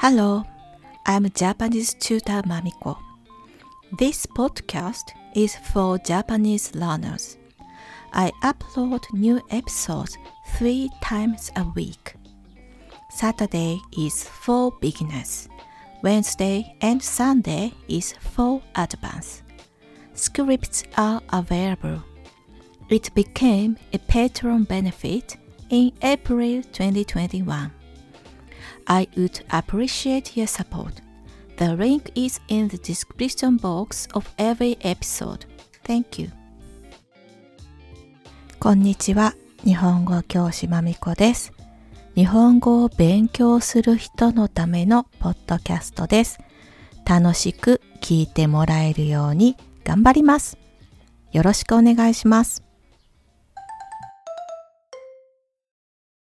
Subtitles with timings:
[0.00, 0.44] Hello,
[1.06, 2.96] I'm Japanese tutor Mamiko.
[3.98, 7.36] This podcast is for Japanese learners.
[8.12, 10.16] I upload new episodes
[10.54, 12.14] three times a week.
[13.10, 15.48] Saturday is for beginners.
[16.04, 19.42] Wednesday and Sunday is for advanced.
[20.14, 22.04] Scripts are available.
[22.88, 25.36] It became a Patreon benefit
[25.70, 27.72] in April 2021.
[28.90, 31.02] I would appreciate your support.
[31.58, 35.46] The link is in the description box of every episode.
[35.84, 36.30] Thank you.
[38.58, 39.34] こんにちは。
[39.62, 41.52] 日本語教師まみこです。
[42.14, 46.38] 日本語を勉強する人のためのポッドキャストです。
[47.04, 50.56] 楽しく聞いてもらえるように頑張ります。
[51.32, 52.67] よろしくお願いします。